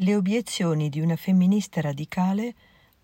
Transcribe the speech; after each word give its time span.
le 0.00 0.14
obiezioni 0.14 0.90
di 0.90 1.00
una 1.00 1.16
femminista 1.16 1.80
radicale 1.80 2.54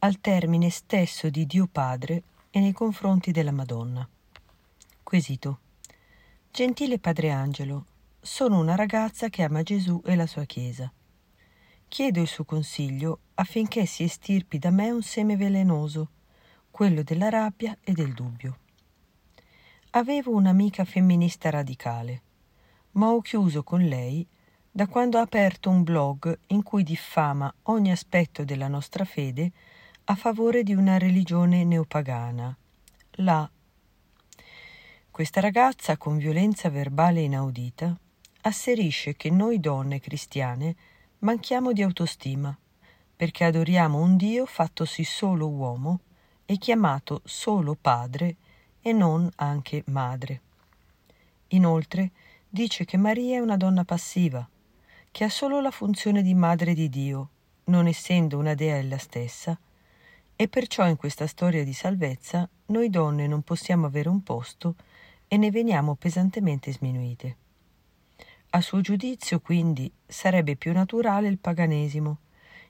al 0.00 0.20
termine 0.20 0.68
stesso 0.68 1.30
di 1.30 1.46
Dio 1.46 1.66
Padre 1.66 2.22
e 2.50 2.60
nei 2.60 2.72
confronti 2.72 3.30
della 3.30 3.50
Madonna. 3.50 4.06
Quesito. 5.02 5.60
Gentile 6.50 6.98
Padre 6.98 7.30
Angelo, 7.30 7.86
sono 8.20 8.58
una 8.58 8.74
ragazza 8.74 9.30
che 9.30 9.42
ama 9.42 9.62
Gesù 9.62 10.02
e 10.04 10.14
la 10.16 10.26
sua 10.26 10.44
Chiesa. 10.44 10.92
Chiedo 11.88 12.20
il 12.20 12.28
suo 12.28 12.44
consiglio 12.44 13.20
affinché 13.34 13.86
si 13.86 14.02
estirpi 14.02 14.58
da 14.58 14.70
me 14.70 14.90
un 14.90 15.02
seme 15.02 15.36
velenoso, 15.36 16.10
quello 16.70 17.02
della 17.02 17.30
rabbia 17.30 17.74
e 17.82 17.92
del 17.92 18.12
dubbio. 18.12 18.58
Avevo 19.92 20.32
un'amica 20.32 20.84
femminista 20.84 21.48
radicale, 21.48 22.22
ma 22.92 23.08
ho 23.08 23.22
chiuso 23.22 23.62
con 23.62 23.80
lei 23.80 24.26
da 24.74 24.86
quando 24.86 25.18
ha 25.18 25.20
aperto 25.20 25.68
un 25.68 25.82
blog 25.82 26.38
in 26.46 26.62
cui 26.62 26.82
diffama 26.82 27.52
ogni 27.64 27.92
aspetto 27.92 28.42
della 28.42 28.68
nostra 28.68 29.04
fede 29.04 29.52
a 30.04 30.14
favore 30.14 30.62
di 30.62 30.72
una 30.72 30.96
religione 30.96 31.62
neopagana, 31.62 32.56
la. 33.16 33.48
Questa 35.10 35.40
ragazza, 35.40 35.98
con 35.98 36.16
violenza 36.16 36.70
verbale 36.70 37.20
inaudita, 37.20 37.94
asserisce 38.40 39.14
che 39.14 39.28
noi 39.28 39.60
donne 39.60 40.00
cristiane 40.00 40.74
manchiamo 41.18 41.72
di 41.72 41.82
autostima, 41.82 42.56
perché 43.14 43.44
adoriamo 43.44 44.00
un 44.00 44.16
Dio 44.16 44.46
fattosi 44.46 45.04
solo 45.04 45.48
uomo 45.48 46.00
e 46.46 46.56
chiamato 46.56 47.20
solo 47.24 47.76
Padre 47.78 48.36
e 48.80 48.92
non 48.94 49.30
anche 49.36 49.82
Madre. 49.88 50.40
Inoltre 51.48 52.10
dice 52.48 52.86
che 52.86 52.96
Maria 52.96 53.36
è 53.36 53.40
una 53.40 53.58
donna 53.58 53.84
passiva, 53.84 54.48
che 55.12 55.24
ha 55.24 55.28
solo 55.28 55.60
la 55.60 55.70
funzione 55.70 56.22
di 56.22 56.32
Madre 56.32 56.72
di 56.72 56.88
Dio, 56.88 57.28
non 57.64 57.86
essendo 57.86 58.38
una 58.38 58.54
dea 58.54 58.76
ella 58.76 58.96
stessa, 58.96 59.56
e 60.34 60.48
perciò 60.48 60.88
in 60.88 60.96
questa 60.96 61.26
storia 61.26 61.62
di 61.64 61.74
salvezza 61.74 62.48
noi 62.66 62.88
donne 62.88 63.26
non 63.26 63.42
possiamo 63.42 63.84
avere 63.84 64.08
un 64.08 64.22
posto 64.22 64.74
e 65.28 65.36
ne 65.36 65.50
veniamo 65.50 65.96
pesantemente 65.96 66.72
sminuite. 66.72 67.36
A 68.50 68.60
suo 68.62 68.80
giudizio, 68.80 69.40
quindi, 69.40 69.92
sarebbe 70.06 70.56
più 70.56 70.72
naturale 70.72 71.28
il 71.28 71.38
paganesimo, 71.38 72.16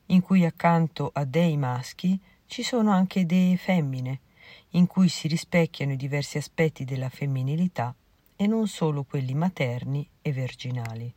in 0.07 0.21
cui 0.21 0.45
accanto 0.45 1.11
a 1.15 1.25
dei 1.25 1.57
maschi 1.57 2.21
ci 2.47 2.65
sono 2.65 2.91
anche 2.91 3.25
dee 3.25 3.57
femmine, 3.57 4.19
in 4.71 4.89
cui 4.89 5.09
si 5.09 5.29
rispecchiano 5.29 5.93
i 5.93 5.97
diversi 5.97 6.39
aspetti 6.39 6.85
della 6.85 7.09
femminilità 7.09 7.95
e 8.35 8.47
non 8.49 8.67
solo 8.67 9.05
quelli 9.05 9.33
materni 9.33 10.09
e 10.21 10.33
virginali. 10.33 11.15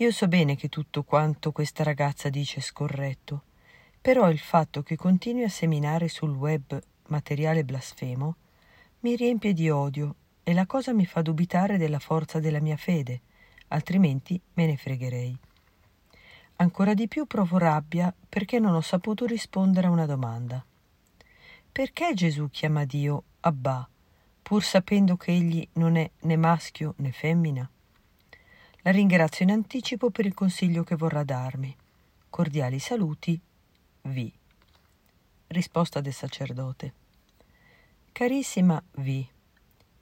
Io 0.00 0.10
so 0.10 0.28
bene 0.28 0.56
che 0.56 0.68
tutto 0.68 1.04
quanto 1.04 1.52
questa 1.52 1.82
ragazza 1.82 2.28
dice 2.28 2.58
è 2.58 2.60
scorretto, 2.60 3.44
però 3.98 4.28
il 4.28 4.38
fatto 4.38 4.82
che 4.82 4.94
continui 4.94 5.44
a 5.44 5.48
seminare 5.48 6.08
sul 6.08 6.34
web 6.34 6.78
materiale 7.06 7.64
blasfemo 7.64 8.36
mi 9.00 9.16
riempie 9.16 9.54
di 9.54 9.70
odio 9.70 10.14
e 10.42 10.52
la 10.52 10.66
cosa 10.66 10.92
mi 10.92 11.06
fa 11.06 11.22
dubitare 11.22 11.78
della 11.78 11.98
forza 11.98 12.40
della 12.40 12.60
mia 12.60 12.76
fede, 12.76 13.22
altrimenti 13.68 14.38
me 14.52 14.66
ne 14.66 14.76
fregherei. 14.76 15.34
Ancora 16.56 16.92
di 16.92 17.08
più 17.08 17.24
provo 17.24 17.56
rabbia 17.56 18.12
perché 18.28 18.58
non 18.58 18.74
ho 18.74 18.82
saputo 18.82 19.24
rispondere 19.24 19.86
a 19.86 19.90
una 19.90 20.04
domanda. 20.04 20.62
Perché 21.72 22.12
Gesù 22.12 22.50
chiama 22.50 22.84
Dio 22.84 23.22
Abba, 23.40 23.88
pur 24.42 24.62
sapendo 24.62 25.16
che 25.16 25.32
egli 25.32 25.66
non 25.74 25.96
è 25.96 26.10
né 26.20 26.36
maschio 26.36 26.92
né 26.98 27.12
femmina? 27.12 27.66
La 28.86 28.92
ringrazio 28.92 29.44
in 29.44 29.50
anticipo 29.50 30.10
per 30.10 30.26
il 30.26 30.34
consiglio 30.34 30.84
che 30.84 30.94
vorrà 30.94 31.24
darmi. 31.24 31.74
Cordiali 32.30 32.78
saluti, 32.78 33.36
V. 34.02 34.30
Risposta 35.48 36.00
del 36.00 36.12
sacerdote. 36.12 36.92
Carissima 38.12 38.80
V. 38.92 39.24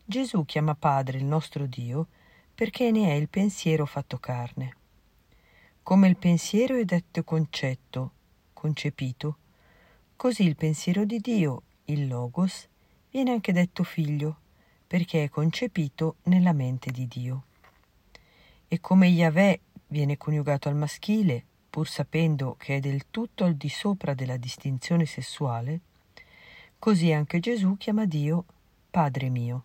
Gesù 0.05 0.45
chiama 0.45 0.75
Padre 0.75 1.17
il 1.17 1.25
nostro 1.25 1.65
Dio 1.65 2.09
perché 2.55 2.91
ne 2.91 3.09
è 3.09 3.15
il 3.15 3.31
pensiero 3.31 3.87
fatto 3.87 4.19
carne. 4.19 4.77
Come 5.83 6.07
il 6.09 6.19
pensiero 6.19 6.77
è 6.77 6.85
detto 6.85 7.25
concetto, 7.25 8.11
concepito, 8.53 9.39
così 10.15 10.45
il 10.45 10.57
pensiero 10.57 11.07
di 11.07 11.21
Dio, 11.21 11.63
il 11.87 12.07
Logos, 12.07 12.69
viene 13.11 13.31
anche 13.31 13.55
detto 13.55 13.83
figlio, 13.83 14.41
perché 14.87 15.25
è 15.25 15.31
concepito 15.31 16.17
nella 16.25 16.53
mente 16.53 16.91
di 16.91 17.09
Dio. 17.09 17.45
E 18.75 18.81
come 18.81 19.07
Yahweh 19.07 19.61
viene 19.87 20.17
coniugato 20.17 20.69
al 20.69 20.75
maschile, 20.75 21.45
pur 21.71 21.87
sapendo 21.87 22.57
che 22.59 22.79
è 22.79 22.81
del 22.81 23.05
tutto 23.09 23.45
al 23.45 23.55
di 23.55 23.69
sopra 23.69 24.15
della 24.15 24.37
distinzione 24.37 25.07
sessuale, 25.07 25.79
così 26.81 27.13
anche 27.13 27.39
Gesù 27.39 27.77
chiama 27.77 28.05
Dio 28.05 28.45
Padre 28.91 29.29
mio. 29.29 29.63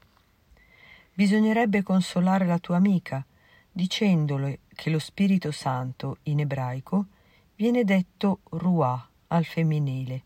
Bisognerebbe 1.12 1.82
consolare 1.82 2.46
la 2.46 2.60
tua 2.60 2.76
amica, 2.76 3.26
dicendole 3.72 4.60
che 4.76 4.92
lo 4.92 5.00
Spirito 5.00 5.50
Santo 5.50 6.18
in 6.26 6.42
ebraico 6.42 7.08
viene 7.56 7.84
detto 7.84 8.42
Ruah 8.50 9.10
al 9.30 9.44
femminile, 9.44 10.22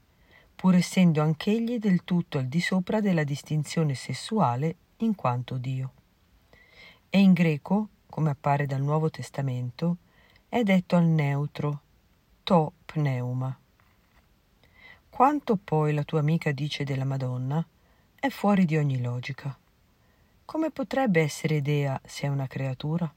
pur 0.54 0.76
essendo 0.76 1.22
anch'egli 1.22 1.80
del 1.80 2.04
tutto 2.04 2.38
al 2.38 2.48
di 2.48 2.60
sopra 2.60 3.00
della 3.00 3.24
distinzione 3.24 3.96
sessuale 3.96 4.76
in 4.98 5.16
quanto 5.16 5.56
Dio. 5.56 5.94
E 7.10 7.22
in 7.22 7.32
greco, 7.32 7.88
come 8.14 8.30
appare 8.30 8.68
dal 8.68 8.84
Nuovo 8.84 9.10
Testamento, 9.10 9.98
è 10.48 10.62
detto 10.62 10.96
al 10.96 11.06
neutro, 11.06 11.80
to 12.44 12.74
pneuma. 12.86 13.58
Quanto 15.10 15.56
poi 15.56 15.96
la 15.96 16.04
tua 16.04 16.20
amica 16.20 16.52
dice 16.52 16.84
della 16.84 17.06
Madonna 17.06 17.66
è 18.14 18.30
fuori 18.30 18.66
di 18.66 18.78
ogni 18.78 19.02
logica. 19.02 19.58
Come 20.46 20.70
potrebbe 20.70 21.22
essere 21.22 21.64
dea 21.64 22.00
se 22.06 22.28
è 22.28 22.30
una 22.30 22.46
creatura? 22.46 23.12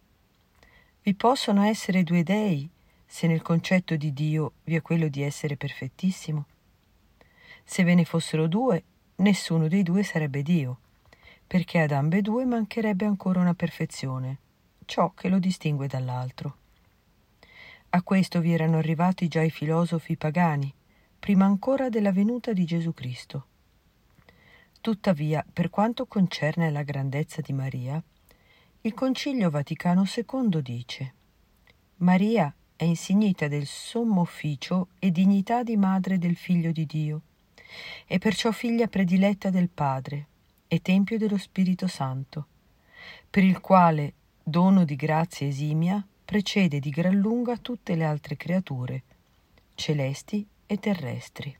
Vi 1.02 1.14
possono 1.14 1.62
essere 1.64 2.02
due 2.02 2.22
dei 2.22 2.66
se 3.04 3.26
nel 3.26 3.42
concetto 3.42 3.96
di 3.96 4.14
Dio 4.14 4.52
vi 4.64 4.76
è 4.76 4.80
quello 4.80 5.08
di 5.08 5.20
essere 5.20 5.58
perfettissimo? 5.58 6.46
Se 7.64 7.84
ve 7.84 7.94
ne 7.94 8.06
fossero 8.06 8.46
due, 8.46 8.82
nessuno 9.16 9.68
dei 9.68 9.82
due 9.82 10.02
sarebbe 10.02 10.40
Dio, 10.40 10.78
perché 11.46 11.80
ad 11.80 11.90
ambedue 11.90 12.46
mancherebbe 12.46 13.04
ancora 13.04 13.40
una 13.40 13.52
perfezione, 13.52 14.38
ciò 14.86 15.12
che 15.12 15.28
lo 15.28 15.38
distingue 15.38 15.86
dall'altro. 15.86 16.56
A 17.90 18.02
questo 18.02 18.40
vi 18.40 18.52
erano 18.52 18.78
arrivati 18.78 19.28
già 19.28 19.42
i 19.42 19.50
filosofi 19.50 20.16
pagani, 20.16 20.72
prima 21.18 21.44
ancora 21.44 21.88
della 21.88 22.12
venuta 22.12 22.52
di 22.52 22.64
Gesù 22.64 22.94
Cristo. 22.94 23.46
Tuttavia, 24.80 25.44
per 25.52 25.68
quanto 25.68 26.06
concerne 26.06 26.70
la 26.70 26.82
grandezza 26.82 27.40
di 27.40 27.52
Maria, 27.52 28.02
il 28.82 28.94
Concilio 28.94 29.50
Vaticano 29.50 30.04
II 30.04 30.62
dice 30.62 31.14
Maria 31.96 32.54
è 32.76 32.84
insignita 32.84 33.48
del 33.48 33.66
sommo 33.66 34.20
ufficio 34.20 34.88
e 34.98 35.10
dignità 35.10 35.62
di 35.62 35.76
madre 35.76 36.18
del 36.18 36.36
Figlio 36.36 36.70
di 36.70 36.86
Dio, 36.86 37.22
e 38.06 38.18
perciò 38.18 38.52
figlia 38.52 38.86
prediletta 38.86 39.50
del 39.50 39.70
Padre 39.70 40.26
e 40.68 40.80
Tempio 40.80 41.18
dello 41.18 41.38
Spirito 41.38 41.86
Santo, 41.86 42.46
per 43.28 43.42
il 43.42 43.60
quale, 43.60 44.12
dono 44.48 44.84
di 44.84 44.94
grazia 44.94 45.44
esimia, 45.44 46.06
precede 46.24 46.78
di 46.78 46.90
gran 46.90 47.16
lunga 47.16 47.56
tutte 47.56 47.96
le 47.96 48.04
altre 48.04 48.36
creature, 48.36 49.02
celesti 49.74 50.46
e 50.66 50.78
terrestri. 50.78 51.58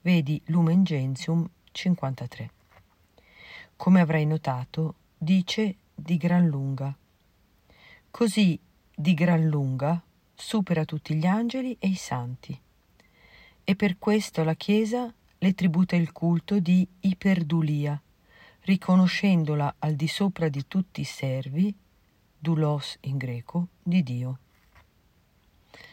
Vedi 0.00 0.42
Lumen 0.46 0.82
Gentium 0.82 1.48
53. 1.70 2.50
Come 3.76 4.00
avrai 4.00 4.26
notato, 4.26 4.94
dice 5.16 5.76
di 5.94 6.16
gran 6.16 6.48
lunga. 6.48 6.92
Così 8.10 8.58
di 8.92 9.14
gran 9.14 9.46
lunga 9.46 10.02
supera 10.34 10.84
tutti 10.84 11.14
gli 11.14 11.26
angeli 11.26 11.76
e 11.78 11.86
i 11.86 11.94
santi. 11.94 12.60
E 13.62 13.76
per 13.76 13.98
questo 14.00 14.42
la 14.42 14.54
Chiesa 14.54 15.14
le 15.38 15.54
tributa 15.54 15.94
il 15.94 16.10
culto 16.10 16.58
di 16.58 16.84
iperdulia, 17.00 18.02
riconoscendola 18.64 19.76
al 19.78 19.94
di 19.94 20.08
sopra 20.08 20.48
di 20.48 20.66
tutti 20.66 21.02
i 21.02 21.04
servi 21.04 21.74
doulos 22.38 22.96
in 23.02 23.18
greco, 23.18 23.68
di 23.82 24.02
Dio. 24.02 24.38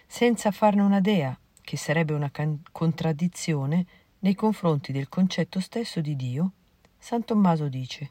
Senza 0.07 0.51
farne 0.51 0.81
una 0.81 1.01
dea, 1.01 1.37
che 1.61 1.77
sarebbe 1.77 2.13
una 2.13 2.31
can- 2.31 2.61
contraddizione 2.71 3.85
nei 4.19 4.35
confronti 4.35 4.91
del 4.91 5.09
concetto 5.09 5.59
stesso 5.59 5.99
di 5.99 6.15
Dio, 6.15 6.51
San 6.97 7.25
Tommaso 7.25 7.67
dice 7.67 8.09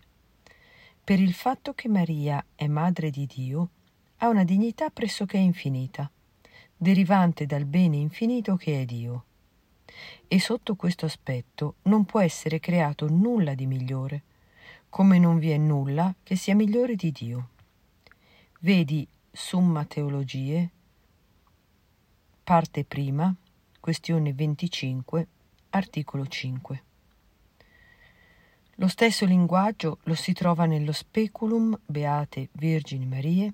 Per 1.05 1.21
il 1.21 1.33
fatto 1.33 1.73
che 1.73 1.89
Maria 1.89 2.45
è 2.55 2.67
madre 2.67 3.11
di 3.11 3.27
Dio, 3.27 3.71
ha 4.19 4.29
una 4.29 4.45
dignità 4.45 4.91
pressoché 4.91 5.39
infinita, 5.39 6.11
derivante 6.77 7.47
dal 7.47 7.65
bene 7.65 7.97
infinito 7.97 8.57
che 8.57 8.83
è 8.83 8.85
Dio. 8.85 9.25
E 10.29 10.39
sotto 10.39 10.77
questo 10.77 11.07
aspetto 11.07 11.77
non 11.83 12.05
può 12.05 12.21
essere 12.21 12.61
creato 12.61 13.09
nulla 13.09 13.55
di 13.55 13.67
migliore, 13.67 14.23
come 14.91 15.19
non 15.19 15.39
vi 15.39 15.51
è 15.51 15.57
nulla 15.57 16.15
che 16.23 16.37
sia 16.37 16.55
migliore 16.55 16.97
di 16.97 17.11
Dio. 17.13 17.49
Vedi 18.61 19.07
Summa 19.31 19.85
Teologie 19.85 20.71
Parte 22.51 22.85
prima, 22.85 23.33
questione 23.79 24.33
25, 24.33 25.27
articolo 25.71 26.27
5. 26.27 26.83
Lo 28.75 28.89
stesso 28.89 29.25
linguaggio 29.25 29.99
lo 30.03 30.15
si 30.17 30.33
trova 30.33 30.65
nello 30.65 30.91
Speculum 30.91 31.79
Beate 31.87 32.49
Virgini 32.53 33.07
Marie, 33.07 33.53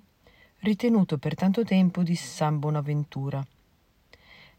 ritenuto 0.61 1.19
per 1.19 1.35
tanto 1.35 1.63
tempo 1.63 2.01
di 2.01 2.15
San 2.15 2.57
Bonaventura. 2.57 3.45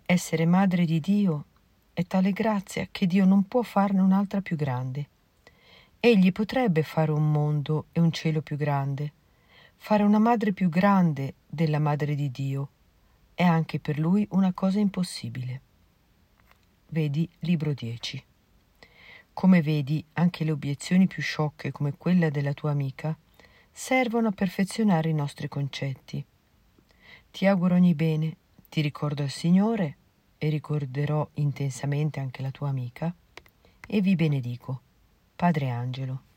Essere 0.06 0.46
madre 0.46 0.84
di 0.84 1.00
Dio 1.00 1.44
è 1.92 2.04
tale 2.04 2.30
grazia 2.30 2.86
che 2.92 3.08
Dio 3.08 3.24
non 3.24 3.48
può 3.48 3.62
farne 3.62 4.00
un'altra 4.02 4.40
più 4.40 4.54
grande. 4.54 5.08
Egli 6.00 6.30
potrebbe 6.30 6.84
fare 6.84 7.10
un 7.10 7.28
mondo 7.28 7.86
e 7.90 7.98
un 7.98 8.12
cielo 8.12 8.40
più 8.40 8.56
grande, 8.56 9.12
fare 9.76 10.04
una 10.04 10.20
madre 10.20 10.52
più 10.52 10.68
grande 10.68 11.34
della 11.44 11.80
madre 11.80 12.14
di 12.14 12.30
Dio. 12.30 12.68
È 13.34 13.42
anche 13.42 13.80
per 13.80 13.98
lui 13.98 14.24
una 14.30 14.52
cosa 14.52 14.78
impossibile. 14.78 15.60
Vedi 16.90 17.28
libro 17.40 17.72
10. 17.72 18.24
Come 19.32 19.60
vedi, 19.60 20.04
anche 20.12 20.44
le 20.44 20.52
obiezioni 20.52 21.08
più 21.08 21.20
sciocche 21.20 21.72
come 21.72 21.96
quella 21.96 22.30
della 22.30 22.54
tua 22.54 22.70
amica 22.70 23.16
servono 23.72 24.28
a 24.28 24.32
perfezionare 24.32 25.08
i 25.08 25.14
nostri 25.14 25.48
concetti. 25.48 26.24
Ti 27.32 27.46
auguro 27.46 27.74
ogni 27.74 27.94
bene, 27.96 28.36
ti 28.68 28.82
ricordo 28.82 29.24
al 29.24 29.30
Signore 29.30 29.96
e 30.38 30.48
ricorderò 30.48 31.28
intensamente 31.34 32.20
anche 32.20 32.40
la 32.40 32.52
tua 32.52 32.68
amica 32.68 33.12
e 33.84 34.00
vi 34.00 34.14
benedico. 34.14 34.82
Padre 35.38 35.70
Angelo. 35.70 36.27